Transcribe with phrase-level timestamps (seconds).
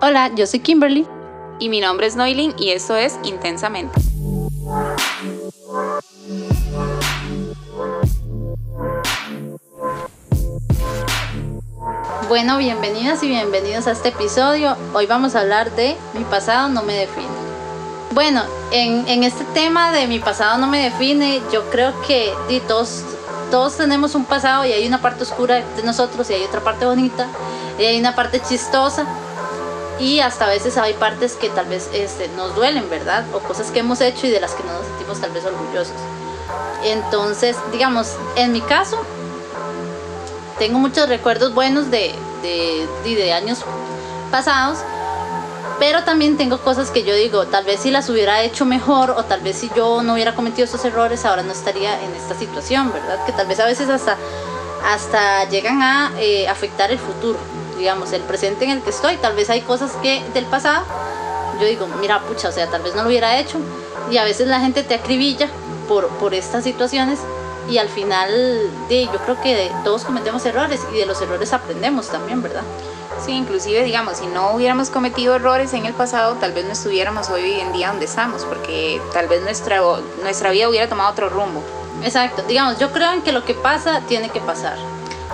[0.00, 1.08] Hola, yo soy Kimberly.
[1.58, 4.00] Y mi nombre es Noilin y esto es Intensamente.
[12.28, 14.76] Bueno, bienvenidas y bienvenidos a este episodio.
[14.94, 17.26] Hoy vamos a hablar de Mi pasado no me define.
[18.12, 22.32] Bueno, en, este tema de Mi pasado no me define, yo creo que
[22.68, 23.02] todos,
[23.50, 26.86] todos tenemos un pasado y hay una parte oscura de nosotros y hay otra parte
[26.86, 27.26] bonita
[27.80, 29.04] y hay una parte chistosa
[29.98, 33.24] y hasta a veces hay partes que tal vez este, nos duelen, ¿verdad?
[33.34, 35.96] O cosas que hemos hecho y de las que no nos sentimos tal vez orgullosos.
[36.84, 38.98] Entonces, digamos, en mi caso,
[40.58, 43.60] tengo muchos recuerdos buenos de, de, años
[44.30, 44.78] pasados,
[45.78, 49.24] pero también tengo cosas que yo digo, tal vez si las hubiera hecho mejor o
[49.24, 52.92] tal vez si yo no hubiera cometido esos errores, ahora no estaría en esta situación,
[52.92, 53.24] ¿verdad?
[53.26, 54.16] Que tal vez a veces hasta,
[54.84, 57.38] hasta llegan a eh, afectar el futuro,
[57.78, 59.16] digamos, el presente en el que estoy.
[59.16, 60.84] Tal vez hay cosas que del pasado,
[61.60, 63.58] yo digo, mira, pucha, o sea, tal vez no lo hubiera hecho.
[64.10, 65.48] Y a veces la gente te acribilla
[65.88, 67.18] por, por estas situaciones
[67.68, 68.30] y al final
[68.88, 72.62] yo creo que todos cometemos errores y de los errores aprendemos también, ¿verdad?
[73.24, 77.28] Sí, inclusive digamos, si no hubiéramos cometido errores en el pasado, tal vez no estuviéramos
[77.30, 79.80] hoy en día donde estamos, porque tal vez nuestra,
[80.22, 81.62] nuestra vida hubiera tomado otro rumbo.
[82.04, 84.78] Exacto, digamos, yo creo en que lo que pasa tiene que pasar.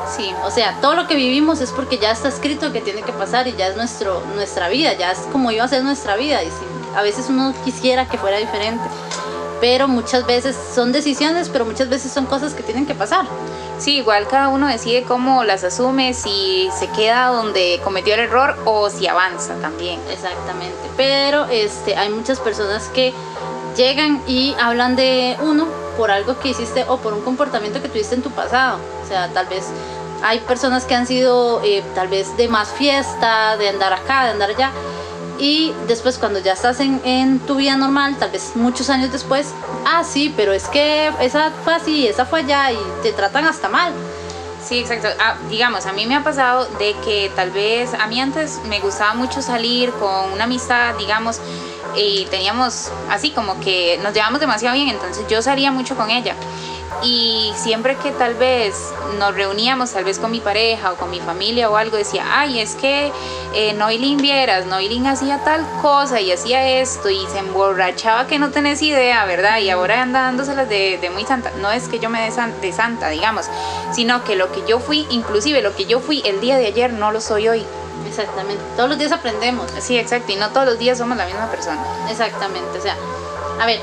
[0.09, 3.13] Sí, o sea, todo lo que vivimos es porque ya está escrito que tiene que
[3.13, 6.43] pasar y ya es nuestro, nuestra vida, ya es como iba a ser nuestra vida
[6.43, 8.85] y si a veces uno quisiera que fuera diferente
[9.65, 13.25] pero muchas veces son decisiones, pero muchas veces son cosas que tienen que pasar.
[13.79, 18.57] Sí, igual cada uno decide cómo las asume, si se queda donde cometió el error
[18.67, 20.01] o si avanza también.
[20.11, 23.15] Exactamente, pero este, hay muchas personas que
[23.75, 25.67] llegan y hablan de uno
[25.97, 28.79] por algo que hiciste o por un comportamiento que tuviste en tu pasado.
[29.03, 29.67] O sea, tal vez
[30.23, 34.31] hay personas que han sido eh, tal vez de más fiesta, de andar acá, de
[34.31, 34.71] andar allá
[35.39, 39.53] y después cuando ya estás en, tu vida normal, tal vez muchos años después,
[39.85, 43.69] ah, sí, pero es que esa fue así, esa fue allá y te tratan hasta
[43.69, 43.93] mal.
[44.65, 45.09] Sí, exacto.
[45.21, 48.81] Ah, digamos, a mí me ha pasado de que tal vez a mí antes me
[48.81, 51.41] gustaba mucho salir con una amistad, digamos,
[51.97, 56.35] y teníamos así como que nos llevamos demasiado bien, entonces yo salía mucho con ella
[57.03, 61.21] y siempre que tal vez nos reuníamos, tal vez con mi pareja o con mi
[61.21, 63.13] familia o algo, decía, ay, es que
[63.55, 68.51] eh, Noilin vieras, Noilin hacía tal cosa y hacía esto y se emborrachaba que no
[68.51, 69.59] tenés idea, ¿verdad?
[69.59, 71.51] Y ahora anda dándoselas de, de muy santa.
[71.61, 72.31] No es que yo me dé
[72.61, 73.47] de santa, digamos,
[73.93, 76.93] sino que lo que yo fui, inclusive lo que yo fui el día de ayer,
[76.93, 77.65] no lo soy hoy.
[78.17, 79.67] Exactamente, todos los días aprendemos.
[79.81, 81.83] Sí, exacto, y no todos los días somos la misma persona.
[82.09, 82.97] Exactamente, o sea,
[83.61, 83.81] a ver,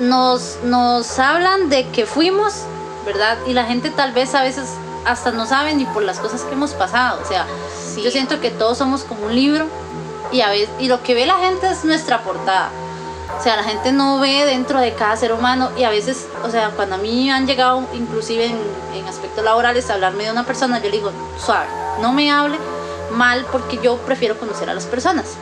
[0.00, 2.62] nos, nos hablan de que fuimos,
[3.04, 3.36] ¿verdad?
[3.46, 4.70] Y la gente tal vez a veces
[5.04, 7.20] hasta no sabe ni por las cosas que hemos pasado.
[7.22, 7.46] O sea,
[8.02, 9.66] yo siento que todos somos como un libro
[10.32, 12.70] y, a veces, y lo que ve la gente es nuestra portada.
[13.38, 16.50] O sea, la gente no ve dentro de cada ser humano y a veces, o
[16.50, 18.58] sea, cuando a mí han llegado, inclusive en,
[18.94, 21.66] en aspectos laborales, a hablarme de una persona, yo le digo, suave,
[22.00, 22.58] no me hable
[23.14, 25.36] mal porque yo prefiero conocer a las personas.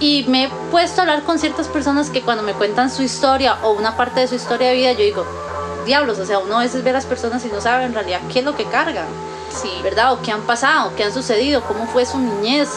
[0.00, 3.58] Y me he puesto a hablar con ciertas personas que cuando me cuentan su historia
[3.62, 5.26] o una parte de su historia de vida, yo digo,
[5.86, 8.20] diablos, o sea, uno a veces ve a las personas y no sabe en realidad
[8.32, 9.06] qué es lo que cargan,
[9.50, 9.70] sí.
[9.82, 10.12] ¿verdad?
[10.12, 12.68] O qué han pasado, qué han sucedido, cómo fue su niñez.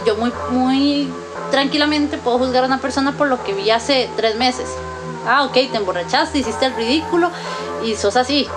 [0.00, 1.12] Y yo muy, muy
[1.50, 4.68] tranquilamente puedo juzgar a una persona por lo que vi hace tres meses.
[5.26, 7.30] Ah, ok, te emborrachaste, hiciste el ridículo
[7.84, 8.48] y sos así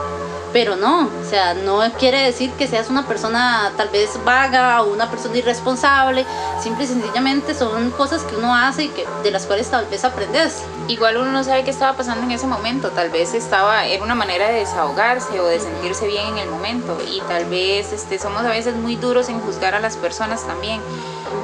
[0.54, 4.94] pero no, o sea, no quiere decir que seas una persona tal vez vaga o
[4.94, 6.26] una persona irresponsable,
[6.62, 10.04] simple y sencillamente son cosas que uno hace y que, de las cuales tal vez
[10.04, 10.64] aprendes.
[10.88, 14.16] Igual uno no sabe qué estaba pasando en ese momento, tal vez estaba, era una
[14.16, 18.42] manera de desahogarse o de sentirse bien en el momento y tal vez este, somos
[18.42, 20.82] a veces muy duros en juzgar a las personas también,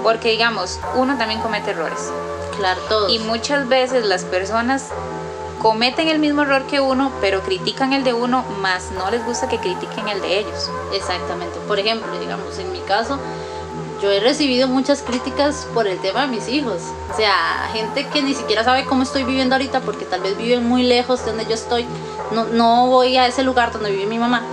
[0.02, 2.12] porque digamos, uno también comete errores.
[2.58, 3.12] Claro, todos.
[3.12, 4.90] Y muchas veces las personas
[5.64, 9.48] cometen el mismo error que uno, pero critican el de uno, más no les gusta
[9.48, 10.70] que critiquen el de ellos.
[10.94, 11.58] Exactamente.
[11.68, 13.18] Por ejemplo, digamos, en mi caso,
[14.02, 16.82] yo he recibido muchas críticas por el tema de mis hijos.
[17.12, 20.68] O sea, gente que ni siquiera sabe cómo estoy viviendo ahorita porque tal vez viven
[20.68, 21.86] muy lejos de donde yo estoy.
[22.32, 24.44] No, no voy a ese lugar donde vive mi mamá.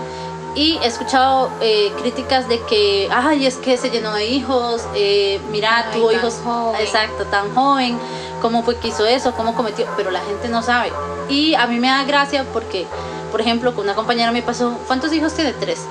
[0.54, 5.40] Y he escuchado eh, críticas de que, ay, es que se llenó de hijos, eh,
[5.50, 6.40] mira, tuvo hijos,
[6.78, 7.98] exacto, tan joven
[8.40, 10.92] cómo fue que hizo eso, cómo cometió, pero la gente no sabe.
[11.28, 12.86] Y a mí me da gracia porque,
[13.30, 15.52] por ejemplo, con una compañera me pasó, ¿cuántos hijos tiene?
[15.52, 15.86] Tres.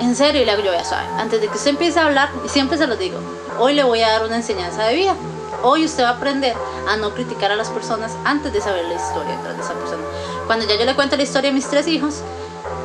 [0.00, 2.28] En serio, y le hago yo, ya sabe, antes de que usted empiece a hablar,
[2.48, 3.18] siempre se lo digo,
[3.58, 5.14] hoy le voy a dar una enseñanza de vida.
[5.62, 6.54] Hoy usted va a aprender
[6.86, 10.02] a no criticar a las personas antes de saber la historia detrás de esa persona.
[10.46, 12.20] Cuando ya yo le cuento la historia de mis tres hijos,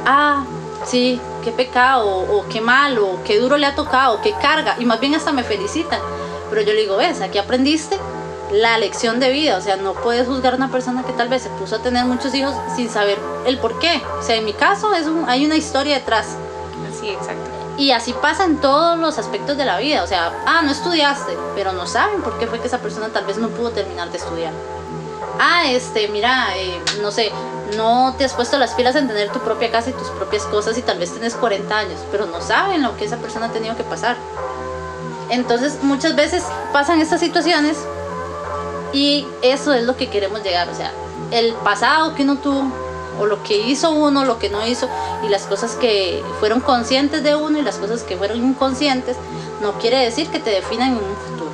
[0.06, 0.46] ah,
[0.86, 4.86] sí, qué pecado, o, qué mal, o qué duro le ha tocado, qué carga, y
[4.86, 6.00] más bien hasta me felicitan
[6.50, 7.98] Pero yo le digo, ves, aquí aprendiste
[8.52, 11.44] la lección de vida, o sea, no puedes juzgar a una persona que tal vez
[11.44, 14.02] se puso a tener muchos hijos sin saber el por qué.
[14.20, 16.36] O sea, en mi caso es un, hay una historia detrás.
[17.00, 17.50] Sí, exacto.
[17.78, 20.04] Y así pasa en todos los aspectos de la vida.
[20.04, 23.26] O sea, ah, no estudiaste, pero no saben por qué fue que esa persona tal
[23.26, 24.54] vez no pudo terminar de estudiar.
[25.40, 27.32] Ah, este, mira, eh, no sé,
[27.78, 30.78] no te has puesto las pilas en tener tu propia casa y tus propias cosas
[30.78, 33.76] y tal vez tienes 40 años, pero no saben lo que esa persona ha tenido
[33.76, 34.18] que pasar.
[35.30, 36.44] Entonces, muchas veces
[36.74, 37.78] pasan estas situaciones
[38.94, 40.70] y eso es lo que queremos llegar.
[40.70, 40.92] O sea,
[41.32, 42.72] el pasado que uno tuvo,
[43.20, 44.88] o lo que hizo uno, lo que no hizo,
[45.26, 49.18] y las cosas que fueron conscientes de uno y las cosas que fueron inconscientes,
[49.62, 51.51] no quiere decir que te definan en un futuro.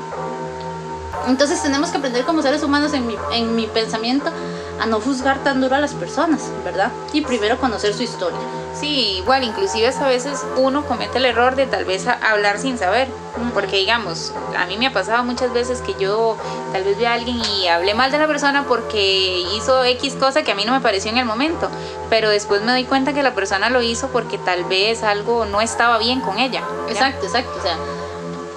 [1.28, 4.32] Entonces tenemos que aprender como seres humanos en mi, en mi pensamiento
[4.80, 6.92] a no juzgar tan duro a las personas, ¿verdad?
[7.14, 8.40] Y primero conocer su historia.
[8.80, 13.08] Sí, igual, inclusive a veces uno comete el error de tal vez hablar sin saber,
[13.54, 16.38] porque digamos, a mí me ha pasado muchas veces que yo
[16.72, 20.44] tal vez vi a alguien y hablé mal de la persona porque hizo X cosa
[20.44, 21.70] que a mí no me pareció en el momento,
[22.12, 25.60] pero después me doy cuenta que la persona lo hizo porque tal vez algo no
[25.60, 26.62] estaba bien con ella.
[26.88, 27.78] Exacto, exacto, o sea,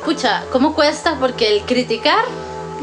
[0.05, 1.17] pucha, ¿cómo cuesta?
[1.19, 2.25] Porque el criticar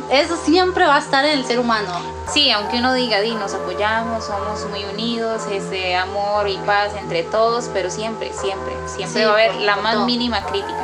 [0.09, 1.92] eso siempre va a estar en el ser humano.
[2.31, 7.24] Sí, aunque uno diga, di, nos apoyamos, somos muy unidos, este amor y paz entre
[7.24, 10.77] todos, pero siempre, siempre, siempre va a haber la más mínima crítica.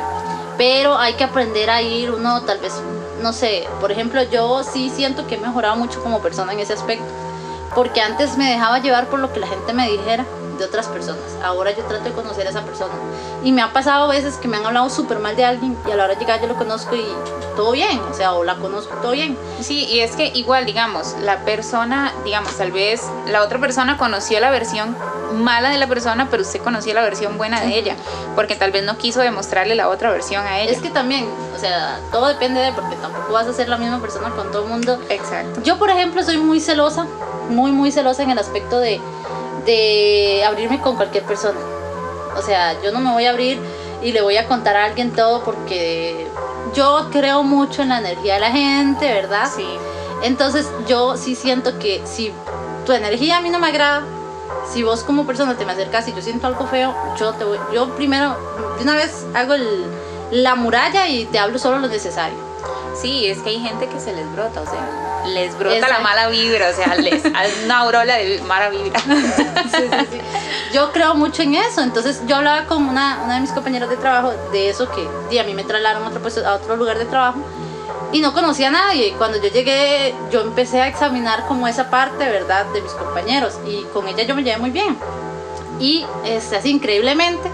[0.58, 2.74] Pero hay que aprender a ir uno, tal vez,
[3.22, 6.74] no sé, por ejemplo, yo sí siento que he mejorado mucho como persona en ese
[6.74, 7.06] aspecto,
[7.74, 10.24] porque antes me dejaba llevar por lo que la gente me dijera
[10.58, 11.22] de otras personas.
[11.42, 12.92] Ahora yo trato de conocer a esa persona.
[13.42, 15.96] Y me ha pasado veces que me han hablado súper mal de alguien y a
[15.96, 17.04] la hora de llegar yo lo conozco y
[17.56, 19.36] todo bien, o sea, o la conozco todo bien.
[19.60, 24.40] Sí, y es que igual, digamos, la persona, digamos, tal vez la otra persona conoció
[24.40, 24.96] la versión
[25.34, 27.96] mala de la persona, pero usted conoció la versión buena de ella,
[28.34, 30.72] porque tal vez no quiso demostrarle la otra versión a ella.
[30.72, 34.00] Es que también, o sea, todo depende de, porque tampoco vas a ser la misma
[34.00, 34.98] persona con todo el mundo.
[35.08, 35.60] Exacto.
[35.62, 37.06] Yo, por ejemplo, soy muy celosa,
[37.48, 39.00] muy, muy celosa en el aspecto de
[39.64, 41.58] de abrirme con cualquier persona.
[42.36, 43.58] O sea, yo no me voy a abrir
[44.02, 46.26] y le voy a contar a alguien todo porque
[46.74, 49.48] yo creo mucho en la energía de la gente, ¿verdad?
[49.54, 49.66] Sí.
[50.22, 52.32] Entonces yo sí siento que si
[52.86, 54.04] tu energía a mí no me agrada,
[54.72, 57.58] si vos como persona te me acercas y yo siento algo feo, yo te voy,
[57.72, 58.36] yo primero
[58.76, 59.54] de una vez hago
[60.30, 62.36] la muralla y te hablo solo lo necesario.
[63.00, 66.28] Sí, es que hay gente que se les brota, o sea, les brota la mala
[66.28, 67.22] vibra, o sea, les
[67.64, 69.00] una aureola de mala vibra.
[70.72, 73.96] Yo creo mucho en eso, entonces yo hablaba con una, una de mis compañeras de
[73.96, 77.38] trabajo de eso que a mí me trasladaron a otro, a otro lugar de trabajo
[78.12, 79.14] y no conocía a nadie.
[79.18, 83.82] Cuando yo llegué, yo empecé a examinar como esa parte, ¿verdad?, de mis compañeros y
[83.92, 84.96] con ella yo me llevé muy bien.
[85.80, 87.50] Y este, así increíblemente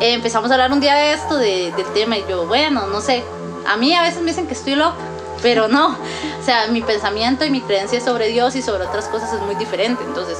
[0.00, 3.24] empezamos a hablar un día de esto, de, del tema, y yo, bueno, no sé,
[3.66, 4.96] a mí a veces me dicen que estoy loca
[5.42, 9.32] pero no, o sea, mi pensamiento y mi creencia sobre Dios y sobre otras cosas
[9.32, 10.38] es muy diferente, entonces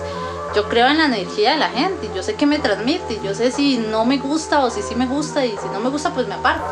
[0.55, 3.51] yo creo en la energía de la gente, yo sé que me transmite, yo sé
[3.51, 6.27] si no me gusta o si sí me gusta, y si no me gusta, pues
[6.27, 6.65] me aparto.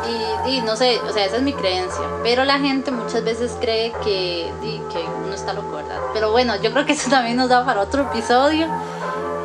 [0.49, 2.02] Y, no sé, o sea, esa es mi creencia.
[2.23, 4.50] Pero la gente muchas veces cree que,
[4.90, 6.00] que uno está loco, ¿verdad?
[6.14, 8.67] Pero bueno, yo creo que eso también nos da para otro episodio.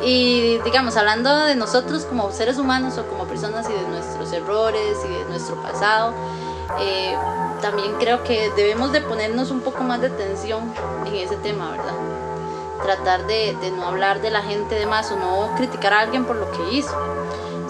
[0.04, 4.96] Y digamos, hablando de nosotros como seres humanos o como personas y de nuestros errores
[5.04, 6.14] y de nuestro pasado,
[6.80, 7.14] eh,
[7.62, 10.74] también creo que debemos de ponernos un poco más de atención
[11.06, 11.94] en ese tema, ¿verdad?
[12.82, 16.24] Tratar de, de no hablar de la gente de más o no criticar a alguien
[16.24, 16.94] por lo que hizo.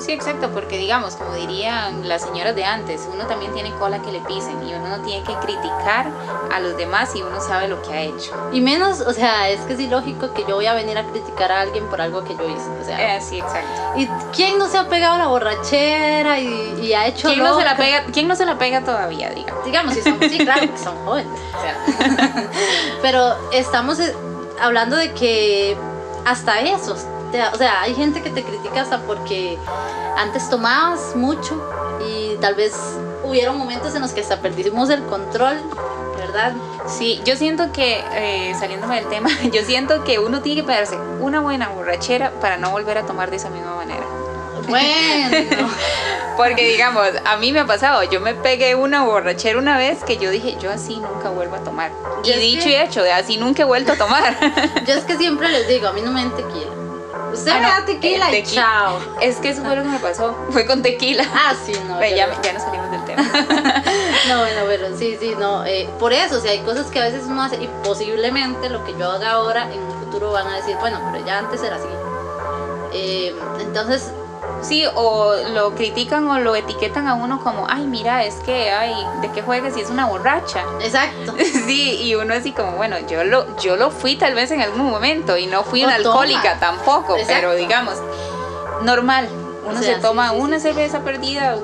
[0.03, 4.11] Sí, exacto, porque digamos, como dirían las señoras de antes, uno también tiene cola que
[4.11, 6.11] le pisen y uno no tiene que criticar
[6.53, 8.33] a los demás y uno sabe lo que ha hecho.
[8.53, 11.53] Y menos, o sea, es que es ilógico que yo voy a venir a criticar
[11.53, 12.69] a alguien por algo que yo hice.
[12.81, 13.81] O sea, eh, sí, exacto.
[13.97, 17.65] ¿Y quién no se ha pegado a la borrachera y, ha hecho ¿Quién no, se
[17.65, 19.65] la pega, ¿Quién no se la pega todavía, digamos?
[19.65, 21.33] Digamos, si son, sí, claro, que son jóvenes.
[21.57, 22.51] O sea.
[23.03, 24.13] Pero estamos eh,
[24.61, 25.77] hablando de que
[26.25, 27.07] hasta esos
[27.53, 29.59] o sea, hay gente que te critica hasta porque
[30.17, 31.61] antes tomabas mucho
[32.07, 32.75] y tal vez
[33.25, 35.59] hubieron momentos en los que hasta perdimos el control,
[36.17, 36.53] ¿verdad?
[36.87, 40.97] Sí, yo siento que, eh, saliéndome del tema, yo siento que uno tiene que pegarse
[41.21, 44.05] una buena borrachera para no volver a tomar de esa misma manera.
[44.69, 45.69] Bueno.
[46.37, 50.17] Porque digamos, a mí me ha pasado, yo me pegué una borrachera una vez que
[50.17, 51.93] yo dije, yo así nunca vuelvo a tomar.
[52.25, 54.37] y dicho y hecho, de así nunca he vuelto a tomar.
[54.87, 56.82] yo es que siempre les digo, a mí no me tequila.
[57.33, 58.99] Usted me da tequila, y chao.
[59.21, 60.37] Es que eso fue lo que me pasó.
[60.51, 61.25] Fue con tequila.
[61.33, 62.01] Ah, sí, no.
[62.01, 63.23] ya, ya no salimos del tema.
[64.29, 65.65] no, bueno, pero sí, sí, no.
[65.65, 68.85] Eh, por eso, o sea, hay cosas que a veces uno hace y posiblemente lo
[68.85, 71.77] que yo haga ahora en un futuro van a decir, bueno, pero ya antes era
[71.77, 71.89] así.
[72.93, 74.11] Eh, entonces,
[74.63, 78.95] Sí, o lo critican o lo etiquetan a uno como, ay, mira, es que, ay,
[79.21, 80.65] ¿de qué juegas si es una borracha?
[80.81, 81.35] Exacto.
[81.67, 84.91] Sí, y uno así como, bueno, yo lo, yo lo fui tal vez en algún
[84.91, 87.35] momento y no fui O una alcohólica tampoco, Exacto.
[87.35, 87.95] pero digamos,
[88.83, 89.29] normal.
[89.65, 91.57] Uno O sea, se toma sí, sí, una sí, cerveza perdida.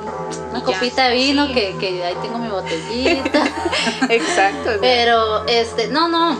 [0.50, 0.66] Una y ya.
[0.66, 3.42] copita de vino que, que ahí tengo mi botellita.
[4.08, 4.70] Exacto.
[4.80, 6.36] Pero, este, no, no.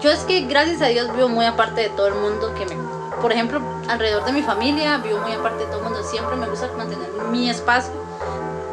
[0.00, 2.85] Yo es que gracias a Dios vivo muy aparte de todo el mundo que me.
[3.20, 6.02] Por ejemplo, alrededor de mi familia, vivo muy aparte de todo el mundo.
[6.02, 7.92] Siempre me gusta mantener mi espacio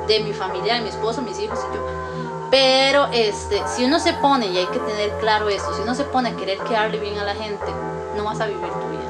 [0.08, 1.82] de mi familia, de mi esposo, mis hijos y yo.
[2.52, 6.04] Pero, este, si uno se pone, y hay que tener claro esto, si uno se
[6.04, 7.66] pone a querer quedarle bien a la gente,
[8.16, 9.04] no vas a vivir tu vida.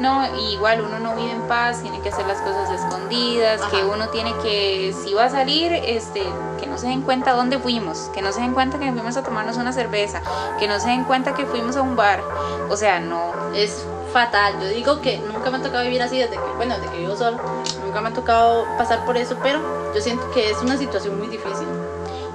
[0.00, 3.86] No, igual uno no vive en paz, tiene que hacer las cosas escondidas, que Ajá.
[3.86, 6.22] uno tiene que, si va a salir, este,
[6.58, 9.22] que no se den cuenta dónde fuimos, que no se den cuenta que fuimos a
[9.22, 10.22] tomarnos una cerveza,
[10.58, 12.22] que no se den cuenta que fuimos a un bar.
[12.68, 13.32] O sea, no.
[13.54, 14.54] es fatal.
[14.60, 17.16] Yo digo que nunca me ha tocado vivir así desde que, bueno, desde que vivo
[17.16, 17.38] sola.
[17.84, 19.60] Nunca me ha tocado pasar por eso, pero
[19.94, 21.66] yo siento que es una situación muy difícil.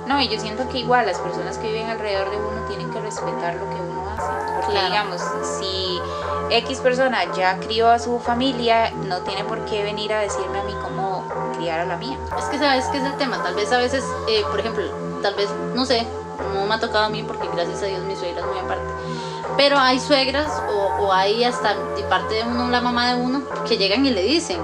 [0.07, 2.99] No, y yo siento que igual las personas que viven alrededor de uno tienen que
[2.99, 4.53] respetar lo que uno hace.
[4.55, 4.87] Porque Claro.
[4.87, 5.21] digamos,
[5.59, 5.99] si
[6.49, 10.63] X persona ya crió a su familia, no tiene por qué venir a decirme a
[10.63, 11.23] mí cómo
[11.57, 12.17] criar a la mía.
[12.37, 13.41] Es que sabes que es el tema.
[13.43, 14.83] Tal vez a veces, eh, por ejemplo,
[15.21, 16.05] tal vez, no sé,
[16.53, 18.83] no me ha tocado a mí porque gracias a Dios mi suegra es muy aparte.
[19.57, 23.43] Pero hay suegras o, o hay hasta de parte de uno, la mamá de uno,
[23.67, 24.59] que llegan y le dicen,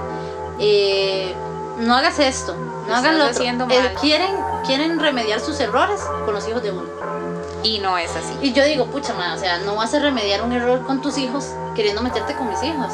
[0.58, 1.34] eh,
[1.78, 3.44] no hagas esto, no Lo hagan lo otro.
[3.44, 4.30] Eh, quieren,
[4.66, 6.84] quieren remediar sus errores con los hijos de uno.
[7.62, 8.34] Y no es así.
[8.40, 11.18] Y yo digo, pucha, ma, o sea, no vas a remediar un error con tus
[11.18, 12.92] hijos queriendo meterte con mis hijos.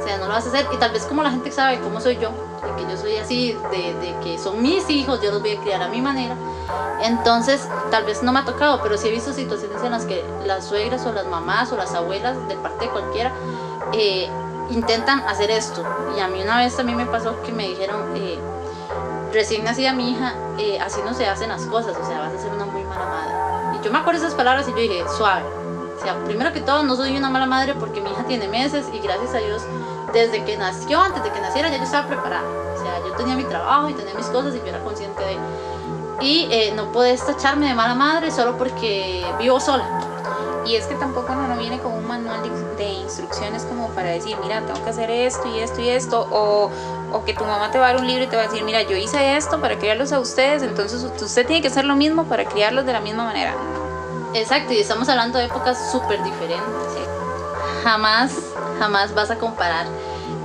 [0.00, 0.66] O sea, no lo vas a hacer.
[0.72, 2.30] Y tal vez como la gente sabe cómo soy yo,
[2.62, 5.60] de que yo soy así, de, de que son mis hijos, yo los voy a
[5.60, 6.36] criar a mi manera.
[7.02, 10.24] Entonces, tal vez no me ha tocado, pero sí he visto situaciones en las que
[10.44, 13.32] las suegras o las mamás o las abuelas, de parte de cualquiera,
[13.92, 14.28] eh,
[14.70, 15.84] intentan hacer esto.
[16.16, 18.38] Y a mí una vez también me pasó que me dijeron, eh,
[19.32, 22.38] recién nacida mi hija, eh, así no se hacen las cosas, o sea, vas a
[22.38, 23.78] ser una muy mala madre.
[23.78, 25.44] Y yo me acuerdo esas palabras y yo dije, suave.
[25.96, 28.86] O sea, primero que todo, no soy una mala madre porque mi hija tiene meses
[28.92, 29.62] y gracias a Dios,
[30.12, 32.48] desde que nació, antes de que naciera, ya yo estaba preparada.
[32.74, 35.36] O sea, yo tenía mi trabajo y tenía mis cosas y yo era consciente de...
[36.20, 39.84] Y eh, no puedes tacharme de mala madre solo porque vivo sola.
[40.64, 44.36] Y es que tampoco no viene con un manual de, de instrucciones como para decir,
[44.42, 46.70] mira, tengo que hacer esto y esto y esto, o,
[47.12, 48.64] o que tu mamá te va a dar un libro y te va a decir,
[48.64, 52.24] mira, yo hice esto para criarlos a ustedes, entonces usted tiene que hacer lo mismo
[52.24, 53.54] para criarlos de la misma manera.
[54.34, 56.64] Exacto, y estamos hablando de épocas súper diferentes.
[57.84, 58.32] Jamás,
[58.78, 59.86] jamás vas a comparar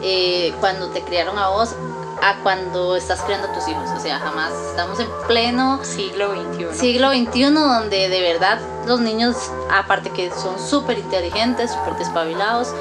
[0.02, 1.76] eh, cuando te criaron a vos
[2.22, 3.90] a cuando estás criando a tus hijos.
[3.96, 6.78] O sea, jamás estamos en pleno Siglo XXI.
[6.78, 9.36] siglo XXI donde de verdad los niños,
[9.72, 12.74] aparte que son súper inteligentes, súper despabilados,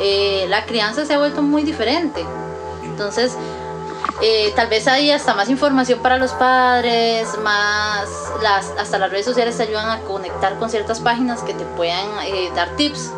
[0.00, 2.24] eh, la crianza se ha vuelto muy diferente.
[2.82, 3.36] Entonces,
[4.22, 8.08] eh, tal vez hay hasta más información para los padres, más
[8.42, 12.06] las, hasta las redes sociales te ayudan a conectar con ciertas páginas que te puedan
[12.24, 13.12] eh, dar tips,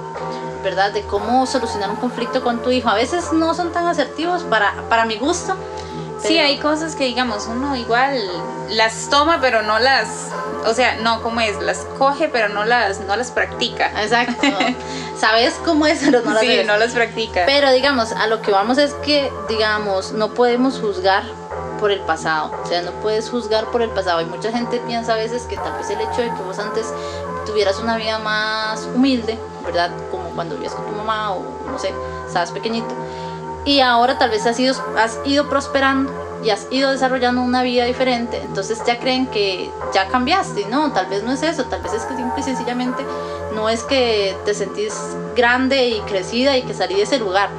[0.62, 0.92] ¿verdad?
[0.92, 2.88] De cómo solucionar un conflicto con tu hijo.
[2.88, 5.54] A veces no son tan asertivos para, para mi gusto.
[6.20, 8.18] Sí, pero- hay cosas que digamos uno igual
[8.70, 10.28] las toma pero no las,
[10.66, 14.02] o sea, no como es, las coge pero no las, no las practica.
[14.02, 14.46] Exacto.
[15.18, 17.42] Sabes cómo es, pero no lo sí, no las practica.
[17.46, 21.24] Pero digamos, a lo que vamos es que, digamos, no podemos juzgar
[21.78, 22.52] por el pasado.
[22.62, 24.20] O sea, no puedes juzgar por el pasado.
[24.20, 26.86] Y mucha gente piensa a veces que tal vez el hecho de que vos antes
[27.48, 29.90] tuvieras una vida más humilde, ¿verdad?
[30.10, 31.92] Como cuando vivías con tu mamá o no sé,
[32.26, 32.94] estabas pequeñito.
[33.64, 36.12] Y ahora tal vez has ido, has ido prosperando
[36.44, 38.40] y has ido desarrollando una vida diferente.
[38.42, 40.66] Entonces ya creen que ya cambiaste.
[40.66, 41.64] No, tal vez no es eso.
[41.64, 43.04] Tal vez es que simple y sencillamente
[43.54, 44.94] no es que te sentís
[45.34, 47.50] grande y crecida y que salí de ese lugar.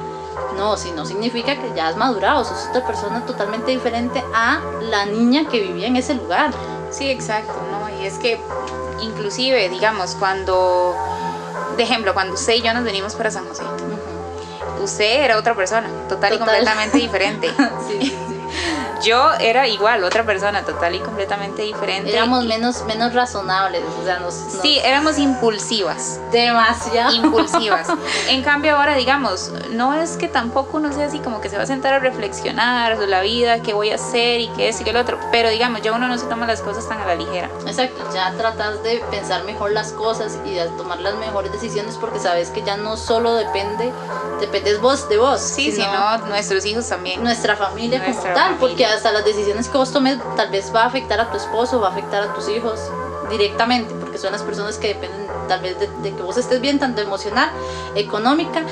[0.56, 5.46] No, sino significa que ya has madurado, sos otra persona totalmente diferente a la niña
[5.48, 6.50] que vivía en ese lugar.
[6.90, 8.02] Sí, exacto, ¿no?
[8.02, 8.40] Y es que
[9.02, 10.96] inclusive, digamos, cuando,
[11.76, 13.62] de ejemplo, cuando usted y yo nos venimos para San José,
[14.82, 17.50] usted era otra persona, total, y completamente diferente.
[17.88, 18.16] Sí.
[19.02, 22.12] Yo era igual, otra persona, total y completamente diferente.
[22.12, 26.20] Éramos menos, menos razonables, o sea, nos, nos- Sí, éramos impulsivas.
[26.32, 27.12] demasiado.
[27.14, 27.88] impulsivas.
[28.28, 31.62] En cambio ahora, digamos, no es que tampoco uno sea así como que se va
[31.64, 34.84] a sentar a reflexionar sobre la vida, qué voy a hacer y qué es y
[34.84, 37.14] qué lo otro, pero digamos, ya uno no se toma las cosas tan a la
[37.14, 37.48] ligera.
[37.66, 42.18] Exacto, ya tratas de pensar mejor las cosas y de tomar las mejores decisiones porque
[42.18, 43.92] sabes que ya no solo depende,
[44.40, 47.22] dependes vos de vos, Sí, sino sino nuestros hijos también.
[47.22, 48.60] nuestra familia Nuestra como tal, familia.
[48.60, 51.80] porque hasta las decisiones que vos tomes tal vez va a afectar a tu esposo,
[51.80, 52.80] va a afectar a tus hijos
[53.30, 57.00] directamente, porque son las personas que dependen tal vez de, que vos estés bien, tanto
[57.00, 57.50] emocional,
[57.94, 58.62] económica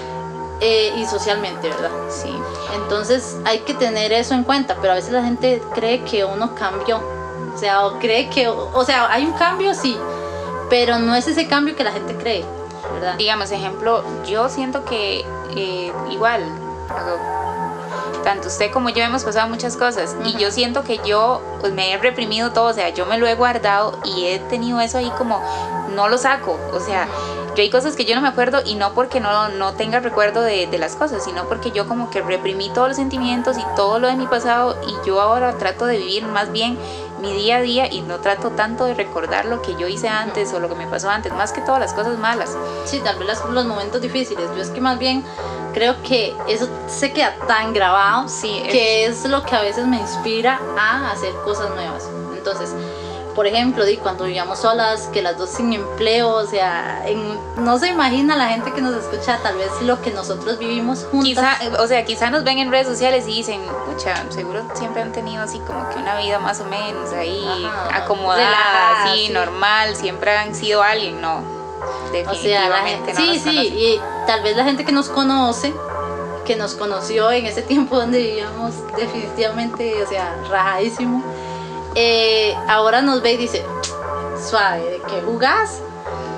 [0.60, 1.90] eh, y socialmente, ¿verdad?
[2.08, 2.34] Sí.
[2.75, 6.54] Entonces hay que tener eso en cuenta, pero a veces la gente cree que uno
[6.54, 7.00] cambió,
[7.54, 9.96] o sea, o cree que, o sea, hay un cambio, sí,
[10.68, 12.44] pero no es ese cambio que la gente cree,
[12.94, 13.16] ¿verdad?
[13.16, 15.25] Digamos, ejemplo, yo siento que
[15.56, 16.44] eh, igual,
[18.24, 21.92] tanto usted como yo hemos pasado muchas cosas y yo siento que yo pues, me
[21.92, 25.10] he reprimido todo, o sea, yo me lo he guardado y he tenido eso ahí
[25.16, 25.40] como
[25.94, 27.08] no lo saco, o sea,
[27.56, 30.42] yo hay cosas que yo no me acuerdo y no porque no, no tenga recuerdo
[30.42, 33.98] de, de, las cosas, sino porque yo como que reprimí todos los sentimientos y todo
[33.98, 36.78] lo de mi pasado y yo ahora trato de vivir más bien
[37.20, 40.52] mi día a día y no trato tanto de recordar lo que yo hice antes
[40.52, 42.56] o lo que me pasó antes, más que todas las cosas malas.
[42.84, 44.48] Sí, tal vez los momentos difíciles.
[44.54, 45.24] Yo es que más bien
[45.78, 49.97] creo que eso se queda tan grabado sí, que es lo que a veces me
[49.97, 52.08] inspira a hacer cosas nuevas.
[52.37, 52.75] Entonces,
[53.37, 57.78] por ejemplo, di, cuando vivíamos solas, que las dos sin empleo, o sea, en, no
[57.78, 61.58] se imagina la gente que nos escucha tal vez lo que nosotros vivimos juntas.
[61.61, 65.12] Quizá, o sea, quizá nos ven en redes sociales y dicen, pucha, seguro siempre han
[65.12, 69.32] tenido así como que una vida más o menos ahí Ajá, acomodada, relajada, así, sí.
[69.32, 71.40] normal, siempre han sido alguien, no.
[72.11, 75.08] Definitivamente o sea, la gente, no sí, sí, y tal vez la gente que nos
[75.08, 75.73] conoce
[76.44, 81.25] que nos conoció en ese tiempo donde vivíamos definitivamente, o sea, rajadísimo
[81.94, 83.64] eh, ahora nos ve y dice,
[84.38, 85.80] suave, ¿de qué jugás?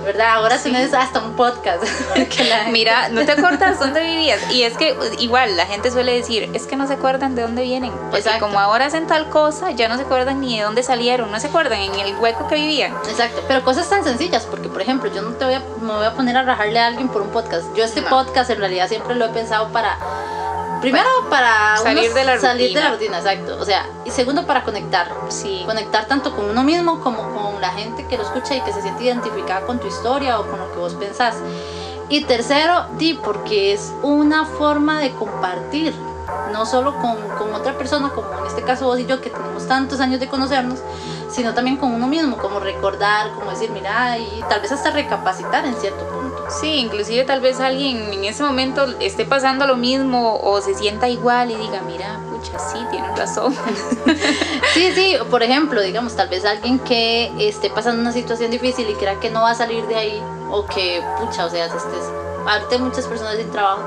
[0.05, 0.35] ¿Verdad?
[0.35, 0.65] Ahora sí.
[0.65, 1.83] tenés hasta un podcast.
[2.71, 4.41] Mira, no te acuerdas dónde vivías.
[4.51, 7.63] Y es que igual la gente suele decir, es que no se acuerdan de dónde
[7.63, 7.93] vienen.
[7.93, 8.47] Porque Exacto.
[8.47, 11.49] como ahora hacen tal cosa, ya no se acuerdan ni de dónde salieron, no se
[11.49, 12.93] acuerdan en el hueco que vivían.
[13.09, 16.07] Exacto, pero cosas tan sencillas, porque por ejemplo, yo no te voy a, me voy
[16.07, 17.67] a poner a rajarle a alguien por un podcast.
[17.77, 18.09] Yo este no.
[18.09, 19.99] podcast en realidad siempre lo he pensado para
[20.81, 23.59] Primero para salir, de la, salir de la rutina, exacto.
[23.61, 25.13] O sea, y segundo para conectar.
[25.29, 25.63] Sí.
[25.67, 28.83] Conectar tanto con uno mismo como con la gente que lo escucha y que se
[28.83, 31.37] siente identificada con tu historia o con lo que vos pensás.
[32.09, 35.95] Y tercero, di, porque es una forma de compartir,
[36.53, 39.69] no solo con, con otra persona, como en este caso vos y yo, que tenemos
[39.69, 40.81] tantos años de conocernos,
[41.31, 45.65] sino también con uno mismo, como recordar, como decir, mira, y tal vez hasta recapacitar
[45.65, 46.45] en cierto punto.
[46.51, 51.09] Sí, inclusive tal vez alguien en ese momento esté pasando lo mismo o se sienta
[51.09, 53.55] igual y diga, mira, pucha, sí, tienen razón.
[54.75, 58.95] sí, sí, por ejemplo, digamos, tal vez alguien que esté pasando una situación difícil y
[58.95, 61.85] crea que no va a salir de ahí o que, pucha, o sea, estés,
[62.47, 63.83] hay muchas personas sin trabajo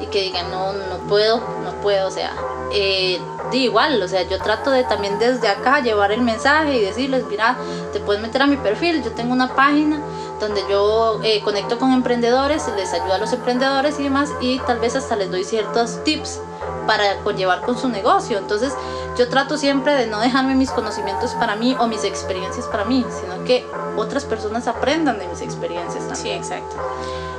[0.00, 2.32] y que digan, no, no puedo, no puedo, o sea,
[2.72, 3.20] eh,
[3.52, 7.56] igual, o sea, yo trato de también desde acá llevar el mensaje y decirles, mira,
[7.92, 10.00] te puedes meter a mi perfil, yo tengo una página
[10.40, 14.78] donde yo eh, conecto con emprendedores, les ayudo a los emprendedores y demás, y tal
[14.78, 16.40] vez hasta les doy ciertos tips
[16.86, 18.38] para conllevar con su negocio.
[18.38, 18.72] Entonces,
[19.16, 23.04] yo trato siempre de no dejarme mis conocimientos para mí o mis experiencias para mí,
[23.20, 26.16] sino que otras personas aprendan de mis experiencias también.
[26.16, 26.76] Sí, exacto.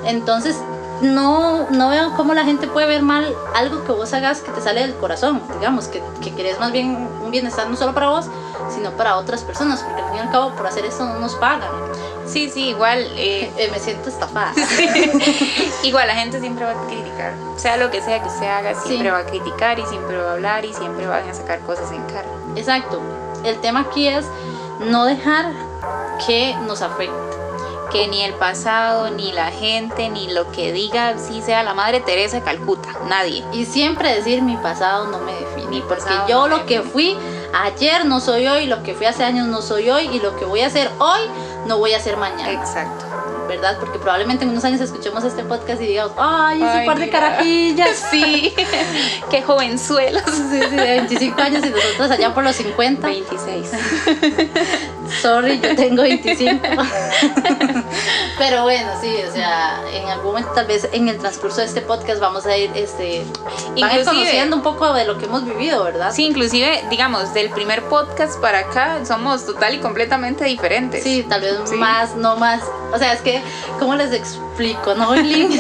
[0.06, 0.58] Entonces,
[1.02, 4.62] no, no veo cómo la gente puede ver mal algo que vos hagas que te
[4.62, 8.26] sale del corazón, digamos, que, que querés más bien un bienestar no solo para vos,
[8.70, 11.36] sino para otras personas, porque al fin y al cabo por hacer eso no nos
[11.36, 11.70] pagan.
[12.32, 13.00] Sí, sí, igual.
[13.16, 14.54] Eh, eh, me siento estafada.
[15.80, 15.90] Sí.
[15.90, 17.34] igual la gente siempre va a criticar.
[17.58, 19.12] Sea lo que sea que se haga, siempre sí.
[19.12, 22.04] va a criticar y siempre va a hablar y siempre van a sacar cosas en
[22.04, 22.28] cara.
[22.56, 23.02] Exacto.
[23.44, 24.26] El tema aquí es
[24.80, 25.52] no dejar
[26.26, 27.14] que nos afecte.
[27.92, 32.02] Que ni el pasado, ni la gente, ni lo que diga, si sea la madre
[32.02, 33.44] Teresa de Calcuta, nadie.
[33.52, 37.18] Y siempre decir mi pasado no me define, porque yo lo que fui
[37.54, 40.46] ayer no soy hoy, lo que fui hace años no soy hoy y lo que
[40.46, 41.22] voy a hacer hoy
[41.66, 42.52] no voy a hacer mañana.
[42.52, 43.06] Exacto.
[43.48, 43.78] ¿Verdad?
[43.80, 47.10] Porque probablemente en unos años escuchemos este podcast y digamos, ay, ese Ay, par de
[47.10, 48.06] carajillas.
[48.12, 48.54] Sí,
[49.32, 50.24] qué jovenzuelos.
[50.26, 53.08] Sí, sí, de 25 años y nosotros allá por los 50.
[53.08, 53.72] 26.
[55.22, 56.60] Sorry, yo tengo 25.
[58.38, 61.82] Pero bueno, sí, o sea, en algún momento tal vez en el transcurso de este
[61.82, 63.26] podcast vamos a ir, este,
[63.80, 66.12] van a ir conociendo un poco de lo que hemos vivido, ¿verdad?
[66.14, 71.04] Sí, inclusive, digamos, del primer podcast para acá somos total y completamente diferentes.
[71.04, 71.76] Sí, tal vez sí.
[71.76, 72.62] más, no más,
[72.94, 73.42] o sea, es que,
[73.80, 74.94] ¿cómo les explico?
[74.96, 75.50] Noelin,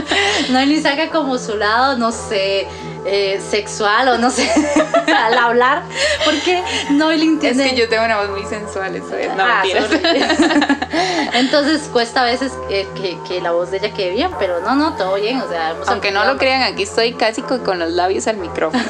[0.50, 2.68] Noelin saca como su lado, no sé,
[3.06, 4.50] eh, sexual o no sé,
[5.16, 5.82] al hablar,
[6.24, 7.64] porque Noelin tiene...
[7.64, 9.62] Es que yo tengo una voz muy sensual, eso es, no ah,
[11.34, 14.74] Entonces cuesta a veces que, que, que, la voz de ella quede bien, pero no,
[14.76, 15.74] no, todo bien, o sea...
[15.86, 18.84] Aunque no lo crean, aquí estoy casi con los labios al micrófono.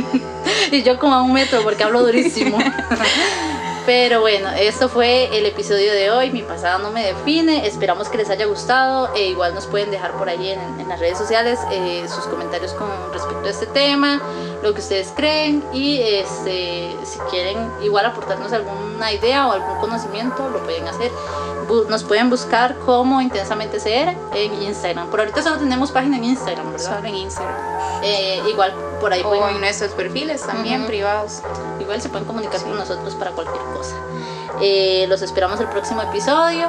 [0.70, 2.58] y yo como a un metro porque hablo durísimo.
[3.90, 6.30] Pero bueno, esto fue el episodio de hoy.
[6.30, 7.66] Mi pasado no me define.
[7.66, 9.12] Esperamos que les haya gustado.
[9.16, 12.88] E igual nos pueden dejar por ahí en, las redes sociales eh, sus comentarios con
[13.12, 14.22] respecto a este tema.
[14.62, 20.48] lo que ustedes creen y este, si quieren igual aportarnos alguna idea o algún conocimiento,
[20.50, 21.10] lo pueden hacer.
[21.88, 25.08] Nos pueden buscar como Intensamente Ser en Instagram.
[25.08, 26.96] Por ahorita solo tenemos página en Instagram, ¿verdad?
[26.96, 27.56] Solo en Instagram.
[28.02, 29.56] Eh, igual por ahí o pueden...
[29.56, 31.42] en nuestros perfiles también privados.
[31.80, 33.96] Igual se pueden comunicar con nosotros para cualquier cosa.
[34.60, 36.68] Eh, los esperamos el próximo episodio.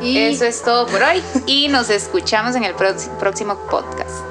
[0.00, 4.27] Y eso es todo por hoy y nos escuchamos en el próximo podcast.